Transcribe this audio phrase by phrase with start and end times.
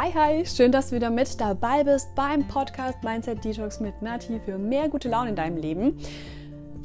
[0.00, 4.38] Hi, hi, schön, dass du wieder mit dabei bist beim Podcast Mindset Detox mit Nati
[4.38, 5.98] für mehr gute Laune in deinem Leben.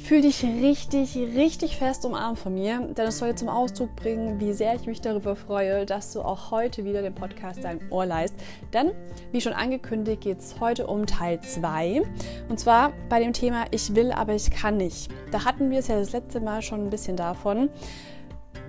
[0.00, 4.52] Fühl dich richtig, richtig fest umarmt von mir, denn es soll zum Ausdruck bringen, wie
[4.52, 8.34] sehr ich mich darüber freue, dass du auch heute wieder den Podcast dein Ohr leist.
[8.72, 8.90] Denn,
[9.30, 12.02] wie schon angekündigt, geht es heute um Teil 2.
[12.48, 15.08] Und zwar bei dem Thema Ich will, aber ich kann nicht.
[15.30, 17.70] Da hatten wir es ja das letzte Mal schon ein bisschen davon,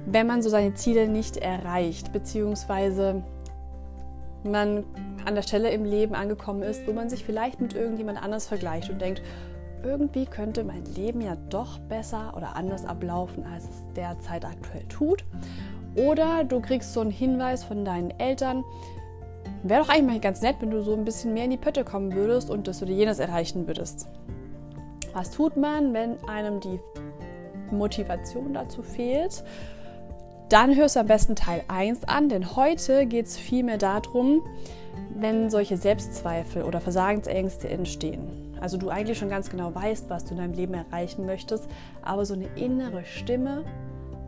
[0.05, 3.23] wenn man so seine Ziele nicht erreicht, beziehungsweise
[4.45, 4.83] man
[5.25, 8.89] an der Stelle im Leben angekommen ist, wo man sich vielleicht mit irgendjemand anders vergleicht
[8.89, 9.21] und denkt,
[9.83, 15.23] irgendwie könnte mein Leben ja doch besser oder anders ablaufen, als es derzeit aktuell tut.
[15.95, 18.63] Oder du kriegst so einen Hinweis von deinen Eltern,
[19.63, 21.83] wäre doch eigentlich mal ganz nett, wenn du so ein bisschen mehr in die Pötte
[21.83, 24.07] kommen würdest und dass du dir jenes erreichen würdest.
[25.13, 26.79] Was tut man, wenn einem die
[27.71, 29.43] Motivation dazu fehlt?
[30.55, 34.41] Dann hörst du am besten Teil 1 an, denn heute geht es vielmehr darum,
[35.13, 38.55] wenn solche Selbstzweifel oder Versagensängste entstehen.
[38.61, 41.67] Also du eigentlich schon ganz genau weißt, was du in deinem Leben erreichen möchtest,
[42.03, 43.65] aber so eine innere Stimme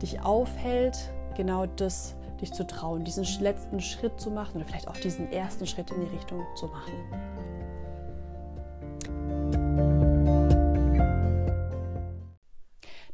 [0.02, 0.98] dich aufhält,
[1.34, 5.66] genau das dich zu trauen, diesen letzten Schritt zu machen oder vielleicht auch diesen ersten
[5.66, 7.37] Schritt in die Richtung zu machen.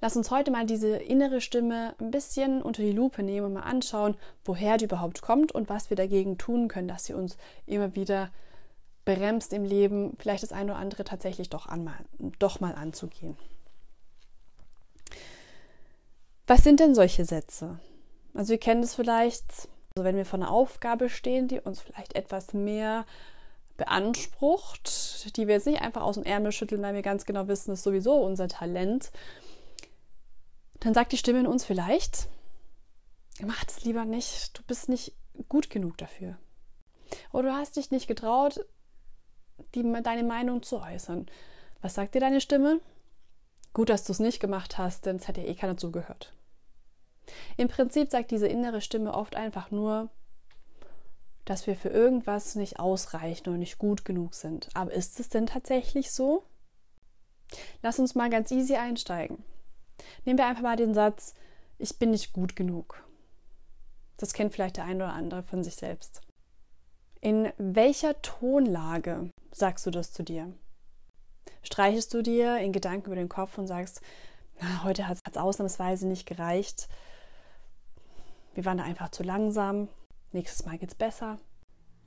[0.05, 3.63] Lass uns heute mal diese innere Stimme ein bisschen unter die Lupe nehmen und mal
[3.63, 7.95] anschauen, woher die überhaupt kommt und was wir dagegen tun können, dass sie uns immer
[7.95, 8.31] wieder
[9.07, 11.95] bremst im Leben, vielleicht das eine oder andere tatsächlich doch, anmal,
[12.39, 13.39] doch mal anzugehen.
[16.47, 17.79] Was sind denn solche Sätze?
[18.35, 22.15] Also wir kennen das vielleicht, also wenn wir vor einer Aufgabe stehen, die uns vielleicht
[22.15, 23.07] etwas mehr
[23.79, 27.71] beansprucht, die wir jetzt nicht einfach aus dem Ärmel schütteln, weil wir ganz genau wissen,
[27.71, 29.11] das ist sowieso unser Talent,
[30.85, 32.29] dann sagt die Stimme in uns vielleicht,
[33.41, 35.15] mach das lieber nicht, du bist nicht
[35.49, 36.37] gut genug dafür.
[37.33, 38.67] Oder du hast dich nicht getraut,
[39.75, 41.27] die, deine Meinung zu äußern.
[41.81, 42.81] Was sagt dir deine Stimme?
[43.73, 46.35] Gut, dass du es nicht gemacht hast, denn es hat ja eh keiner zugehört.
[47.57, 50.11] Im Prinzip sagt diese innere Stimme oft einfach nur,
[51.47, 54.69] dass wir für irgendwas nicht ausreichen und nicht gut genug sind.
[54.75, 56.45] Aber ist es denn tatsächlich so?
[57.83, 59.43] Lass uns mal ganz easy einsteigen.
[60.25, 61.35] Nehmen wir einfach mal den Satz,
[61.79, 63.03] ich bin nicht gut genug.
[64.17, 66.21] Das kennt vielleicht der eine oder andere von sich selbst.
[67.21, 70.53] In welcher Tonlage sagst du das zu dir?
[71.63, 74.03] Streichest du dir in Gedanken über den Kopf und sagst,
[74.61, 76.89] na, heute hat es ausnahmsweise nicht gereicht.
[78.55, 79.89] Wir waren da einfach zu langsam.
[80.33, 81.39] Nächstes Mal geht's besser.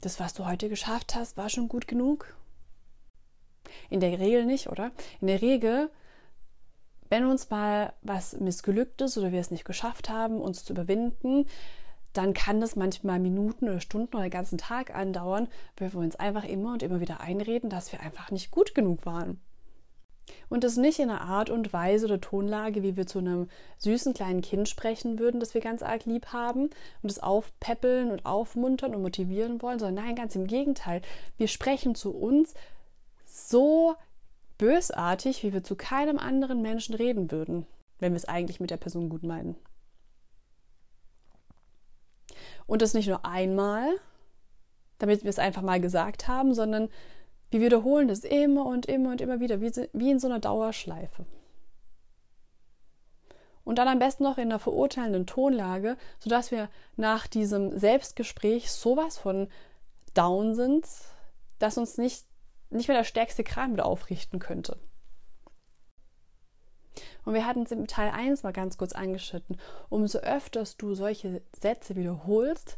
[0.02, 2.38] Das, was du heute geschafft hast, war schon gut genug?
[3.90, 4.92] In der Regel nicht, oder?
[5.19, 5.90] In der Regel
[7.09, 11.45] wenn uns mal was missglückt ist oder wir es nicht geschafft haben, uns zu überwinden,
[12.13, 15.47] dann kann das manchmal Minuten oder Stunden oder den ganzen Tag andauern,
[15.78, 19.06] weil wir uns einfach immer und immer wieder einreden, dass wir einfach nicht gut genug
[19.06, 19.40] waren.
[20.50, 24.13] Und das nicht in einer Art und Weise oder Tonlage, wie wir zu einem süßen
[24.13, 26.69] kleinen Kind sprechen würden, das wir ganz arg lieb haben
[27.01, 31.01] und es aufpäppeln und aufmuntern und motivieren wollen, sondern nein, ganz im Gegenteil.
[31.38, 32.53] Wir sprechen zu uns
[33.25, 33.95] so
[34.57, 37.66] bösartig, wie wir zu keinem anderen Menschen reden würden,
[38.00, 39.56] wenn wir es eigentlich mit der Person gut meinen.
[42.66, 43.88] Und das nicht nur einmal,
[45.00, 46.90] damit wir es einfach mal gesagt haben, sondern
[47.50, 51.25] wir wiederholen das immer und immer und immer wieder, wie in so einer Dauerschleife.
[53.63, 59.18] Und dann am besten noch in einer verurteilenden Tonlage, sodass wir nach diesem Selbstgespräch sowas
[59.18, 59.50] von
[60.13, 60.88] down sind,
[61.59, 62.26] dass uns nicht
[62.69, 64.78] nicht mehr der stärkste Kran wieder aufrichten könnte.
[67.25, 69.57] Und wir hatten es im Teil 1 mal ganz kurz angeschnitten.
[69.89, 72.77] Umso öfter du solche Sätze wiederholst,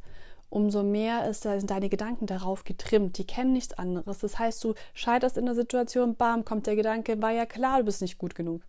[0.49, 3.17] umso mehr ist sind deine Gedanken darauf getrimmt.
[3.17, 4.19] Die kennen nichts anderes.
[4.19, 7.85] Das heißt, du scheiterst in der Situation, bam, kommt der Gedanke, war ja klar, du
[7.85, 8.63] bist nicht gut genug.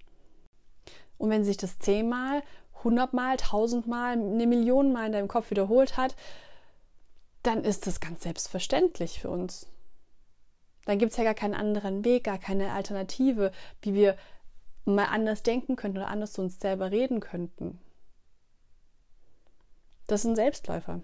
[1.17, 2.43] Und wenn sich das zehnmal,
[2.85, 6.15] hundertmal, tausendmal, eine Million Mal in deinem Kopf wiederholt hat,
[7.43, 9.67] dann ist das ganz selbstverständlich für uns.
[10.91, 14.17] Dann gibt es ja gar keinen anderen Weg, gar keine Alternative, wie wir
[14.85, 17.79] mal anders denken könnten oder anders zu uns selber reden könnten.
[20.09, 21.01] Das sind Selbstläufer.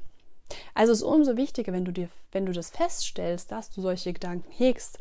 [0.75, 4.51] Also ist umso wichtiger, wenn du dir, wenn du das feststellst, dass du solche Gedanken
[4.51, 4.99] hegst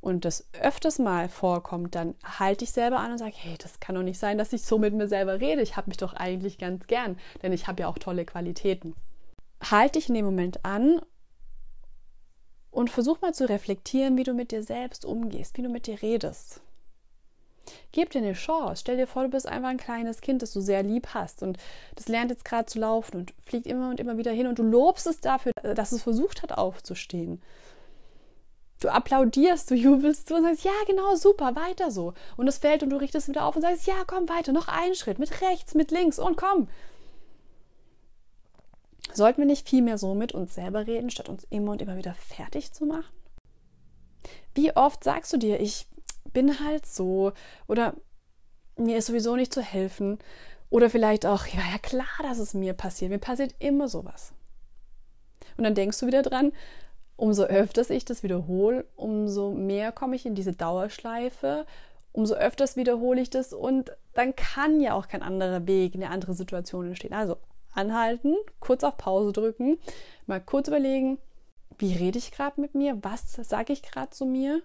[0.00, 3.96] und das öfters mal vorkommt, dann halt dich selber an und sag, hey, das kann
[3.96, 5.60] doch nicht sein, dass ich so mit mir selber rede.
[5.60, 8.94] Ich habe mich doch eigentlich ganz gern, denn ich habe ja auch tolle Qualitäten.
[9.60, 11.02] Halt dich in dem Moment an
[12.70, 16.00] und versuch mal zu reflektieren, wie du mit dir selbst umgehst, wie du mit dir
[16.02, 16.60] redest.
[17.92, 18.80] Gib dir eine Chance.
[18.80, 21.58] Stell dir vor, du bist einfach ein kleines Kind, das du sehr lieb hast und
[21.96, 24.62] das lernt jetzt gerade zu laufen und fliegt immer und immer wieder hin und du
[24.62, 27.42] lobst es dafür, dass es versucht hat aufzustehen.
[28.80, 32.14] Du applaudierst, du jubelst du und sagst, ja, genau, super, weiter so.
[32.36, 34.94] Und es fällt und du richtest wieder auf und sagst, ja, komm weiter, noch einen
[34.94, 36.68] Schritt, mit rechts, mit links und komm.
[39.12, 41.96] Sollten wir nicht viel mehr so mit uns selber reden, statt uns immer und immer
[41.96, 43.12] wieder fertig zu machen?
[44.54, 45.86] Wie oft sagst du dir, ich
[46.32, 47.32] bin halt so
[47.66, 47.94] oder
[48.76, 50.18] mir ist sowieso nicht zu helfen
[50.70, 54.32] oder vielleicht auch, ja, ja klar, dass es mir passiert, mir passiert immer sowas.
[55.56, 56.52] Und dann denkst du wieder dran,
[57.16, 61.66] umso öfters ich das wiederhole, umso mehr komme ich in diese Dauerschleife,
[62.12, 66.34] umso öfters wiederhole ich das und dann kann ja auch kein anderer Weg, eine andere
[66.34, 67.12] Situation entstehen.
[67.12, 67.36] Also
[67.72, 69.78] anhalten, kurz auf Pause drücken,
[70.26, 71.18] mal kurz überlegen,
[71.78, 74.62] wie rede ich gerade mit mir, was sage ich gerade zu mir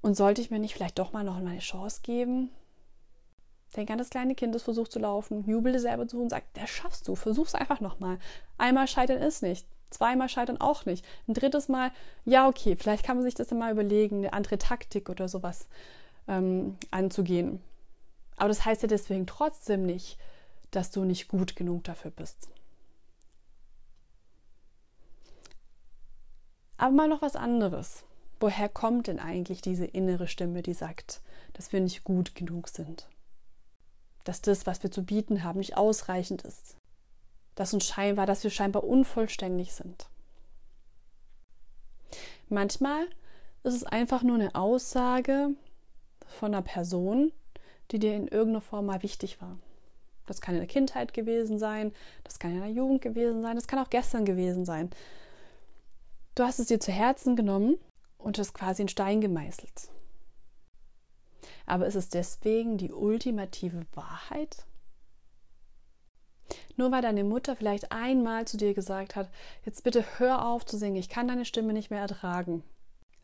[0.00, 2.50] und sollte ich mir nicht vielleicht doch mal noch eine Chance geben?
[3.76, 6.56] Denk an das kleine Kind, das versucht zu laufen, jubel dir selber zu und sagt,
[6.56, 8.18] das schaffst du, versuch's einfach nochmal.
[8.58, 9.66] Einmal scheitern ist nicht.
[9.90, 11.04] Zweimal scheitern auch nicht.
[11.28, 11.90] Ein drittes Mal,
[12.24, 15.68] ja, okay, vielleicht kann man sich das dann mal überlegen, eine andere Taktik oder sowas
[16.28, 17.60] ähm, anzugehen.
[18.36, 20.16] Aber das heißt ja deswegen trotzdem nicht,
[20.70, 22.48] dass du nicht gut genug dafür bist.
[26.76, 28.04] Aber mal noch was anderes.
[28.38, 31.20] Woher kommt denn eigentlich diese innere Stimme, die sagt,
[31.52, 33.08] dass wir nicht gut genug sind?
[34.24, 36.76] Dass das, was wir zu bieten haben, nicht ausreichend ist?
[37.60, 40.08] dass uns scheinbar, dass wir scheinbar unvollständig sind.
[42.48, 43.06] Manchmal
[43.62, 45.50] ist es einfach nur eine Aussage
[46.26, 47.32] von einer Person,
[47.90, 49.58] die dir in irgendeiner Form mal wichtig war.
[50.30, 51.92] Das kann in der Kindheit gewesen sein,
[52.22, 54.88] das kann in der Jugend gewesen sein, das kann auch gestern gewesen sein.
[56.36, 57.78] Du hast es dir zu Herzen genommen
[58.16, 59.90] und es quasi in Stein gemeißelt.
[61.66, 64.64] Aber ist es deswegen die ultimative Wahrheit?
[66.76, 69.28] Nur weil deine Mutter vielleicht einmal zu dir gesagt hat,
[69.64, 72.62] jetzt bitte hör auf zu singen, ich kann deine Stimme nicht mehr ertragen.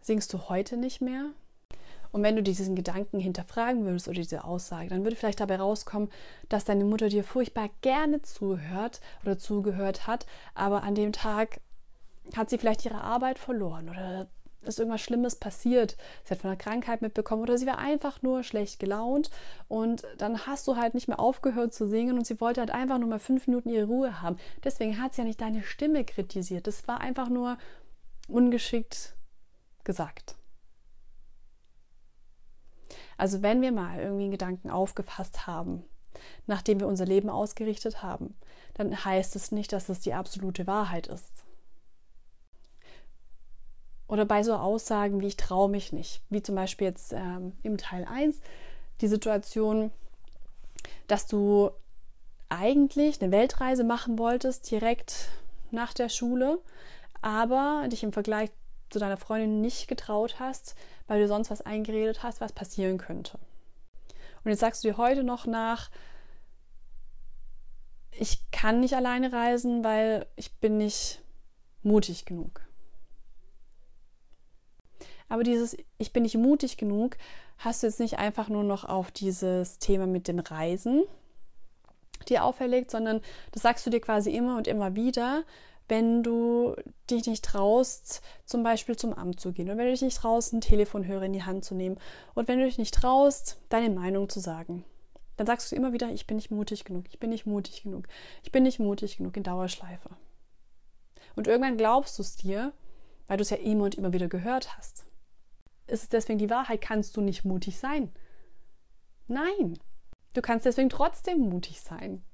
[0.00, 1.31] Singst du heute nicht mehr?
[2.12, 6.11] Und wenn du diesen Gedanken hinterfragen würdest oder diese Aussage, dann würde vielleicht dabei rauskommen,
[6.49, 11.61] dass deine Mutter dir furchtbar gerne zuhört oder zugehört hat, aber an dem Tag
[12.37, 14.29] hat sie vielleicht ihre Arbeit verloren oder
[14.67, 15.97] ist irgendwas Schlimmes passiert.
[16.25, 19.31] Sie hat von einer Krankheit mitbekommen oder sie war einfach nur schlecht gelaunt
[19.69, 22.99] und dann hast du halt nicht mehr aufgehört zu singen und sie wollte halt einfach
[22.99, 24.37] nur mal fünf Minuten ihre Ruhe haben.
[24.64, 26.67] Deswegen hat sie ja nicht deine Stimme kritisiert.
[26.67, 27.58] Das war einfach nur
[28.29, 29.14] ungeschickt
[29.85, 30.35] gesagt.
[33.16, 35.84] Also wenn wir mal irgendwie einen Gedanken aufgefasst haben,
[36.46, 38.34] nachdem wir unser Leben ausgerichtet haben,
[38.74, 41.44] dann heißt es nicht, dass es die absolute Wahrheit ist.
[44.08, 47.76] Oder bei so Aussagen wie ich traue mich nicht, wie zum Beispiel jetzt ähm, im
[47.76, 48.40] Teil 1
[49.00, 49.90] die Situation,
[51.08, 51.70] dass du
[52.48, 55.28] eigentlich eine Weltreise machen wolltest, direkt
[55.70, 56.60] nach der Schule,
[57.20, 58.50] aber dich im Vergleich
[58.90, 60.76] zu deiner Freundin nicht getraut hast,
[61.06, 63.38] weil du sonst was eingeredet hast, was passieren könnte.
[64.44, 65.91] Und jetzt sagst du dir heute noch nach,
[68.12, 71.23] ich kann nicht alleine reisen, weil ich bin nicht
[71.82, 72.62] mutig genug.
[75.29, 77.17] Aber dieses Ich bin nicht mutig genug,
[77.58, 81.03] hast du jetzt nicht einfach nur noch auf dieses Thema mit dem Reisen
[82.29, 83.20] dir auferlegt, sondern
[83.53, 85.44] das sagst du dir quasi immer und immer wieder,
[85.88, 86.74] wenn du
[87.10, 90.52] dich nicht traust, zum Beispiel zum Amt zu gehen oder wenn du dich nicht traust,
[90.52, 91.98] einen Telefonhörer in die Hand zu nehmen
[92.34, 94.84] und wenn du dich nicht traust, deine Meinung zu sagen.
[95.36, 98.08] Dann sagst du immer wieder, ich bin nicht mutig genug, ich bin nicht mutig genug,
[98.43, 100.10] ich bin nicht mutig genug in Dauerschleife.
[101.34, 102.72] Und irgendwann glaubst du es dir,
[103.26, 105.06] weil du es ja immer und immer wieder gehört hast
[105.86, 108.12] ist es deswegen die Wahrheit, kannst du nicht mutig sein.
[109.28, 109.78] Nein,
[110.34, 112.24] du kannst deswegen trotzdem mutig sein.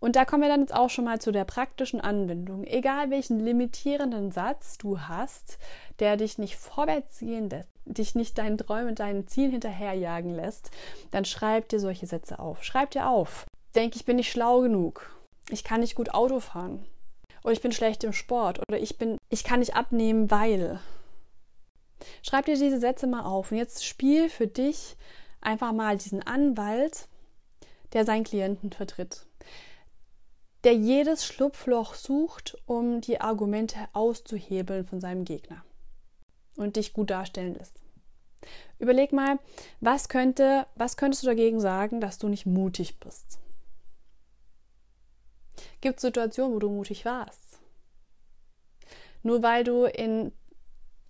[0.00, 2.64] Und da kommen wir dann jetzt auch schon mal zu der praktischen Anwendung.
[2.64, 5.58] Egal welchen limitierenden Satz du hast,
[5.98, 10.70] der dich nicht vorwärts gehen lässt, dich nicht deinen Träumen und deinen Zielen hinterherjagen lässt,
[11.10, 12.62] dann schreib dir solche Sätze auf.
[12.62, 13.46] Schreib dir auf.
[13.74, 15.10] Denk, ich bin nicht schlau genug.
[15.50, 16.84] Ich kann nicht gut Auto fahren.
[17.42, 18.60] Oder ich bin schlecht im Sport.
[18.68, 20.80] Oder ich bin, ich kann nicht abnehmen, weil.
[22.22, 24.96] Schreib dir diese Sätze mal auf und jetzt spiel für dich
[25.40, 27.08] einfach mal diesen Anwalt,
[27.92, 29.26] der seinen Klienten vertritt,
[30.68, 35.64] der jedes Schlupfloch sucht, um die Argumente auszuhebeln von seinem Gegner
[36.56, 37.80] und dich gut darstellen lässt.
[38.78, 39.38] Überleg mal,
[39.80, 43.38] was könnte, was könntest du dagegen sagen, dass du nicht mutig bist?
[45.80, 47.60] Gibt es Situationen, wo du mutig warst?
[49.22, 50.32] Nur weil du in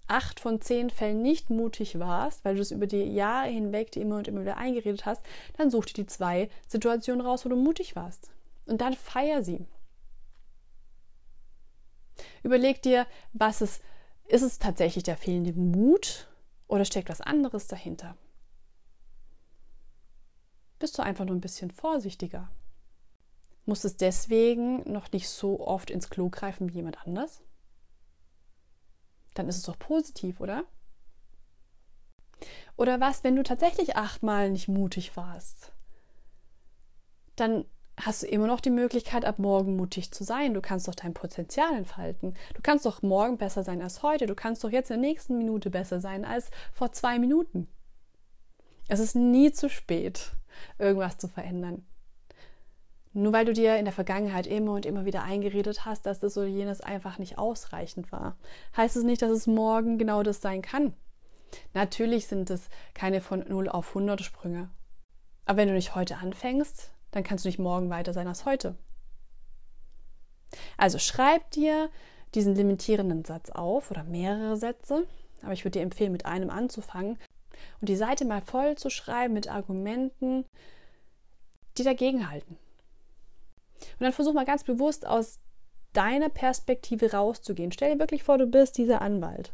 [0.07, 4.03] acht von zehn Fällen nicht mutig warst, weil du es über die Jahre hinweg dir
[4.03, 5.25] immer und immer wieder eingeredet hast,
[5.57, 8.31] dann such dir die zwei Situationen raus, wo du mutig warst.
[8.69, 9.67] Und dann feier sie.
[12.43, 13.81] Überleg dir, was es
[14.29, 16.29] ist es tatsächlich der fehlende Mut
[16.67, 18.17] oder steckt was anderes dahinter?
[20.79, 22.51] Bist du einfach nur ein bisschen vorsichtiger?
[23.65, 27.43] Muss es deswegen noch nicht so oft ins Klo greifen wie jemand anders?
[29.33, 30.65] Dann ist es doch positiv, oder?
[32.77, 35.73] Oder was, wenn du tatsächlich achtmal nicht mutig warst?
[37.35, 37.65] Dann
[38.01, 40.55] hast du immer noch die Möglichkeit, ab morgen mutig zu sein.
[40.55, 42.35] Du kannst doch dein Potenzial entfalten.
[42.55, 44.27] Du kannst doch morgen besser sein als heute.
[44.27, 47.69] Du kannst doch jetzt in der nächsten Minute besser sein als vor zwei Minuten.
[48.89, 50.33] Es ist nie zu spät,
[50.79, 51.85] irgendwas zu verändern.
[53.13, 56.37] Nur weil du dir in der Vergangenheit immer und immer wieder eingeredet hast, dass das
[56.39, 58.37] oder jenes einfach nicht ausreichend war,
[58.77, 60.95] heißt es nicht, dass es morgen genau das sein kann.
[61.75, 64.71] Natürlich sind es keine von 0 auf 100 Sprünge.
[65.47, 68.77] Aber wenn du nicht heute anfängst, dann kannst du nicht morgen weiter sein als heute.
[70.77, 71.91] Also schreib dir
[72.35, 75.07] diesen limitierenden Satz auf oder mehrere Sätze,
[75.43, 77.19] aber ich würde dir empfehlen, mit einem anzufangen
[77.81, 80.45] und die Seite mal voll zu schreiben mit Argumenten,
[81.77, 82.59] die dagegen halten.
[83.81, 85.39] Und dann versuch mal ganz bewusst aus
[85.93, 87.73] deiner Perspektive rauszugehen.
[87.73, 89.53] Stell dir wirklich vor, du bist dieser Anwalt.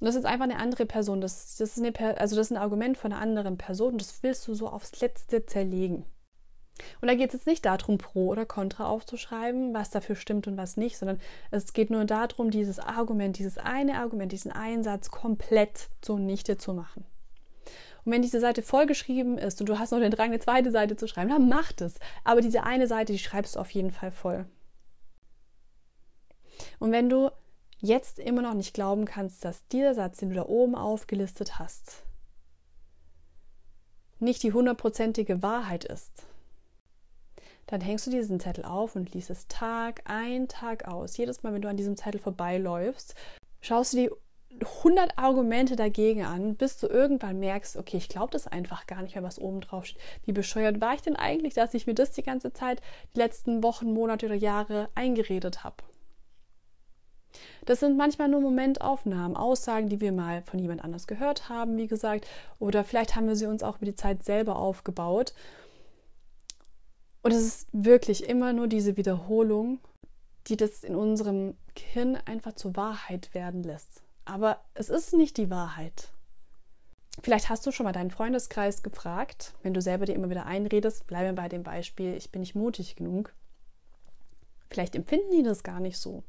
[0.00, 1.20] Und das ist einfach eine andere Person.
[1.20, 4.46] Das, das, ist, eine, also das ist ein Argument von einer anderen Person das willst
[4.48, 6.04] du so aufs Letzte zerlegen.
[7.00, 10.56] Und da geht es jetzt nicht darum, Pro oder Contra aufzuschreiben, was dafür stimmt und
[10.56, 15.88] was nicht, sondern es geht nur darum, dieses Argument, dieses eine Argument, diesen Einsatz komplett
[16.00, 17.04] zunichte zu machen.
[18.04, 20.96] Und wenn diese Seite vollgeschrieben ist und du hast noch den Drang, eine zweite Seite
[20.96, 21.94] zu schreiben, dann mach das.
[22.22, 24.44] Aber diese eine Seite, die schreibst du auf jeden Fall voll.
[26.78, 27.30] Und wenn du
[27.78, 32.02] jetzt immer noch nicht glauben kannst, dass dieser Satz, den du da oben aufgelistet hast,
[34.18, 36.26] nicht die hundertprozentige Wahrheit ist,
[37.66, 41.16] dann hängst du diesen Zettel auf und liest es Tag ein, Tag aus.
[41.16, 43.14] Jedes Mal, wenn du an diesem Zettel vorbeiläufst,
[43.60, 44.10] schaust du die
[44.60, 49.14] 100 Argumente dagegen an, bis du irgendwann merkst, okay, ich glaube das einfach gar nicht
[49.14, 50.00] mehr, was oben drauf steht.
[50.24, 52.80] Wie bescheuert war ich denn eigentlich, dass ich mir das die ganze Zeit,
[53.14, 55.76] die letzten Wochen, Monate oder Jahre eingeredet habe?
[57.64, 61.88] Das sind manchmal nur Momentaufnahmen, Aussagen, die wir mal von jemand anders gehört haben, wie
[61.88, 62.26] gesagt,
[62.60, 65.34] oder vielleicht haben wir sie uns auch über die Zeit selber aufgebaut
[67.24, 69.80] und es ist wirklich immer nur diese Wiederholung,
[70.46, 74.02] die das in unserem Gehirn einfach zur Wahrheit werden lässt.
[74.26, 76.10] Aber es ist nicht die Wahrheit.
[77.22, 81.06] Vielleicht hast du schon mal deinen Freundeskreis gefragt, wenn du selber dir immer wieder einredest,
[81.06, 83.32] bleibe bei dem Beispiel, ich bin nicht mutig genug.
[84.68, 86.24] Vielleicht empfinden die das gar nicht so.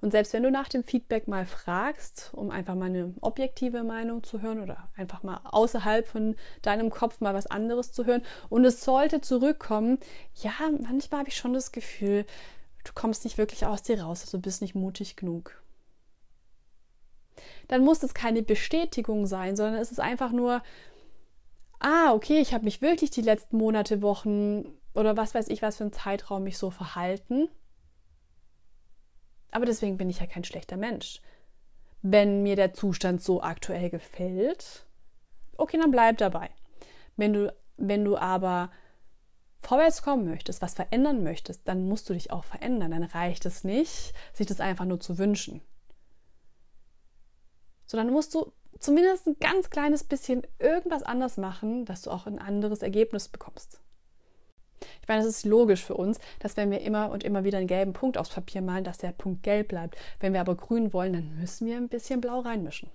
[0.00, 4.22] Und selbst wenn du nach dem Feedback mal fragst, um einfach mal eine objektive Meinung
[4.22, 8.64] zu hören oder einfach mal außerhalb von deinem Kopf mal was anderes zu hören und
[8.64, 9.98] es sollte zurückkommen,
[10.36, 12.24] ja, manchmal habe ich schon das Gefühl,
[12.84, 15.62] du kommst nicht wirklich aus dir raus, also du bist nicht mutig genug.
[17.68, 20.62] Dann muss es keine Bestätigung sein, sondern es ist einfach nur,
[21.78, 25.76] ah, okay, ich habe mich wirklich die letzten Monate, Wochen oder was weiß ich, was
[25.76, 27.48] für ein Zeitraum mich so verhalten
[29.50, 31.20] aber deswegen bin ich ja kein schlechter Mensch.
[32.02, 34.86] Wenn mir der Zustand so aktuell gefällt,
[35.56, 36.50] okay, dann bleib dabei.
[37.16, 38.70] Wenn du, wenn du aber
[39.60, 42.92] vorwärts kommen möchtest, was verändern möchtest, dann musst du dich auch verändern.
[42.92, 45.60] Dann reicht es nicht, sich das einfach nur zu wünschen.
[47.86, 52.38] Sondern musst du zumindest ein ganz kleines bisschen irgendwas anders machen, dass du auch ein
[52.38, 53.80] anderes Ergebnis bekommst.
[55.02, 57.66] Ich meine, es ist logisch für uns, dass wenn wir immer und immer wieder einen
[57.66, 59.96] gelben Punkt aufs Papier malen, dass der Punkt gelb bleibt.
[60.18, 62.90] Wenn wir aber grün wollen, dann müssen wir ein bisschen blau reinmischen.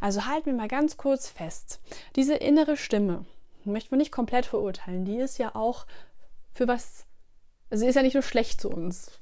[0.00, 1.80] Also halten wir mal ganz kurz fest.
[2.16, 3.24] Diese innere Stimme,
[3.64, 5.86] möchten wir nicht komplett verurteilen, die ist ja auch
[6.52, 7.06] für was,
[7.70, 9.20] sie ist ja nicht nur schlecht zu uns.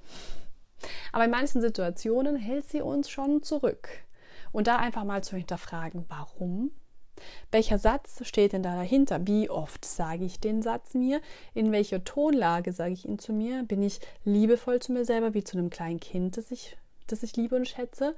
[1.12, 3.88] Aber in manchen Situationen hält sie uns schon zurück.
[4.52, 6.70] Und da einfach mal zu hinterfragen, warum
[7.50, 9.26] welcher Satz steht denn da dahinter?
[9.26, 11.20] Wie oft sage ich den Satz mir?
[11.54, 13.62] In welcher Tonlage sage ich ihn zu mir?
[13.64, 17.36] Bin ich liebevoll zu mir selber, wie zu einem kleinen Kind, das ich, das ich
[17.36, 18.14] liebe und schätze?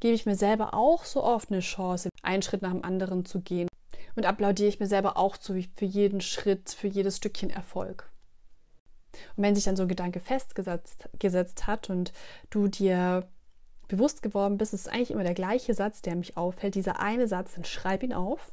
[0.00, 3.40] Gebe ich mir selber auch so oft eine Chance, einen Schritt nach dem anderen zu
[3.40, 3.68] gehen?
[4.14, 8.10] Und applaudiere ich mir selber auch zu für jeden Schritt, für jedes Stückchen Erfolg?
[9.36, 12.12] Und wenn sich dann so ein Gedanke festgesetzt gesetzt hat und
[12.50, 13.28] du dir
[13.92, 16.74] bewusst geworden bist, ist eigentlich immer der gleiche Satz, der mich auffällt.
[16.74, 18.52] Dieser eine Satz, dann schreib ihn auf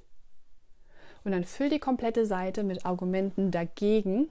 [1.23, 4.29] und dann füll die komplette Seite mit Argumenten dagegen.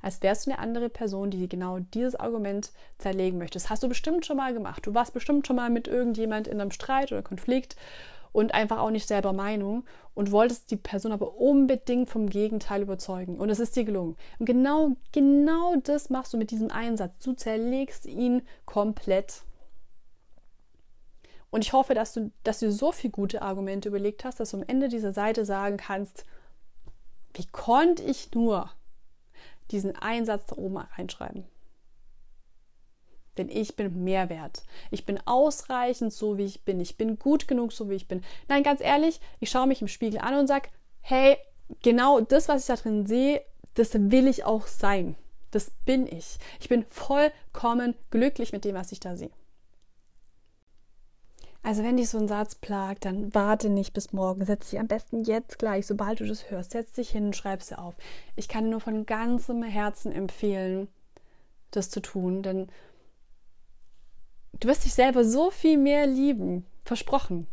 [0.00, 3.58] Als wärst du eine andere Person, die genau dieses Argument zerlegen möchte.
[3.58, 4.86] Das hast du bestimmt schon mal gemacht.
[4.86, 7.76] Du warst bestimmt schon mal mit irgendjemand in einem Streit oder Konflikt
[8.32, 13.38] und einfach auch nicht selber Meinung und wolltest die Person aber unbedingt vom Gegenteil überzeugen.
[13.38, 14.16] Und es ist dir gelungen.
[14.38, 17.12] Und genau, genau das machst du mit diesem Einsatz.
[17.24, 19.42] Du zerlegst ihn komplett.
[21.54, 24.56] Und ich hoffe, dass du, dass du so viele gute Argumente überlegt hast, dass du
[24.56, 26.24] am Ende dieser Seite sagen kannst,
[27.32, 28.72] wie konnte ich nur
[29.70, 31.44] diesen Einsatz da oben reinschreiben?
[33.36, 34.64] Denn ich bin mehr wert.
[34.90, 36.80] Ich bin ausreichend so, wie ich bin.
[36.80, 38.24] Ich bin gut genug, so wie ich bin.
[38.48, 40.70] Nein, ganz ehrlich, ich schaue mich im Spiegel an und sage,
[41.02, 41.36] hey,
[41.84, 43.44] genau das, was ich da drin sehe,
[43.74, 45.14] das will ich auch sein.
[45.52, 46.36] Das bin ich.
[46.58, 49.30] Ich bin vollkommen glücklich mit dem, was ich da sehe.
[51.64, 54.44] Also wenn dich so ein Satz plagt, dann warte nicht bis morgen.
[54.44, 56.72] Setz dich am besten jetzt gleich, sobald du das hörst.
[56.72, 57.94] Setz dich hin, schreib es auf.
[58.36, 60.88] Ich kann dir nur von ganzem Herzen empfehlen,
[61.70, 62.68] das zu tun, denn
[64.60, 66.66] du wirst dich selber so viel mehr lieben.
[66.84, 67.46] Versprochen.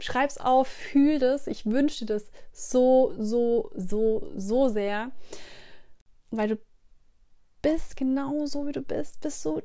[0.00, 1.46] Schreib's auf, fühl das.
[1.46, 5.12] Ich wünsche dir das so, so, so, so sehr.
[6.32, 6.58] Weil du
[7.62, 9.20] bist genau so, wie du bist.
[9.20, 9.62] Bist so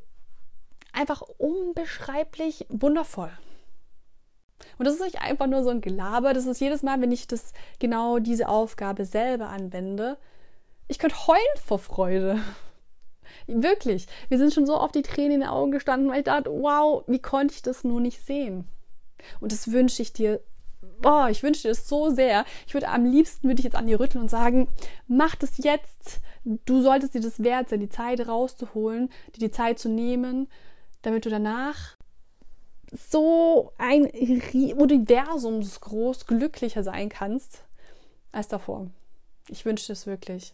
[0.93, 3.31] einfach unbeschreiblich wundervoll.
[4.77, 7.27] Und das ist nicht einfach nur so ein Gelaber, das ist jedes Mal, wenn ich
[7.27, 10.17] das genau diese Aufgabe selber anwende,
[10.87, 12.39] ich könnte heulen vor Freude.
[13.47, 14.07] Wirklich.
[14.29, 17.03] Wir sind schon so oft die Tränen in den Augen gestanden, weil ich dachte, wow,
[17.07, 18.67] wie konnte ich das nur nicht sehen?
[19.39, 20.41] Und das wünsche ich dir.
[21.01, 22.45] Boah, ich wünsche dir das so sehr.
[22.65, 24.69] Ich würde am liebsten würde ich jetzt an dir rütteln und sagen,
[25.07, 26.21] mach das jetzt.
[26.43, 30.47] Du solltest dir das wert sein, die Zeit rauszuholen, dir die Zeit zu nehmen,
[31.01, 31.96] damit du danach
[32.91, 37.63] so ein Universumsgroß glücklicher sein kannst
[38.31, 38.87] als davor.
[39.49, 40.53] Ich wünsche es wirklich.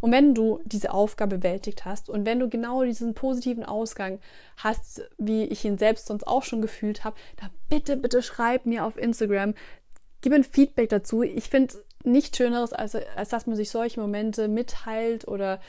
[0.00, 4.18] Und wenn du diese Aufgabe bewältigt hast und wenn du genau diesen positiven Ausgang
[4.56, 8.84] hast, wie ich ihn selbst sonst auch schon gefühlt habe, dann bitte, bitte schreib mir
[8.84, 9.54] auf Instagram,
[10.20, 11.22] gib ein Feedback dazu.
[11.22, 11.74] Ich finde
[12.04, 15.60] nichts Schöneres, als, als dass man sich solche Momente mitteilt oder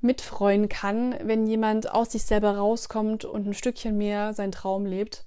[0.00, 5.24] mitfreuen kann, wenn jemand aus sich selber rauskommt und ein Stückchen mehr seinen Traum lebt.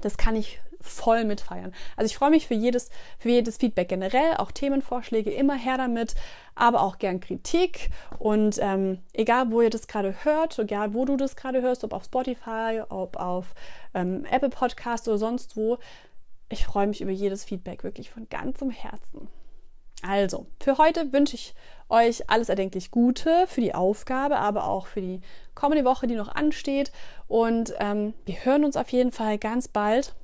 [0.00, 1.74] Das kann ich voll mitfeiern.
[1.96, 6.14] Also ich freue mich für jedes, für jedes Feedback generell, auch Themenvorschläge, immer her damit,
[6.54, 7.90] aber auch gern Kritik.
[8.18, 11.92] Und ähm, egal, wo ihr das gerade hört, egal, wo du das gerade hörst, ob
[11.92, 13.54] auf Spotify, ob auf
[13.92, 15.78] ähm, Apple Podcast oder sonst wo,
[16.48, 19.28] ich freue mich über jedes Feedback wirklich von ganzem Herzen.
[20.02, 21.54] Also, für heute wünsche ich
[21.88, 25.20] euch alles erdenklich Gute für die Aufgabe, aber auch für die
[25.54, 26.92] kommende Woche, die noch ansteht.
[27.26, 30.14] Und ähm, wir hören uns auf jeden Fall ganz bald.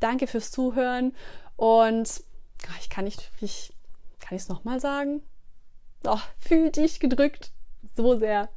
[0.00, 1.14] Danke fürs Zuhören
[1.56, 2.22] und
[2.66, 3.72] ah, ich kann nicht, ich
[4.20, 5.22] kann es nochmal sagen.
[6.04, 7.52] Oh, fühl dich gedrückt
[7.96, 8.48] so sehr.